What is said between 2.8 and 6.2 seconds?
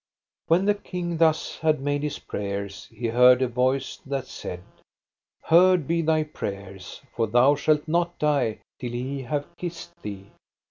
he heard a voice that said: Heard be